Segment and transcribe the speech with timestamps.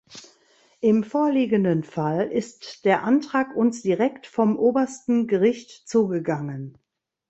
[0.79, 6.79] Im vorliegenden Fall ist der Antrag uns direkt vom Obersten Gericht zugegangen.